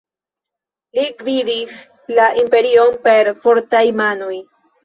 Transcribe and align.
Li 0.99 1.03
gvidis 1.19 1.77
la 2.21 2.27
imperion 2.45 2.99
per 3.07 3.33
fortaj 3.45 3.87
manoj. 4.05 4.35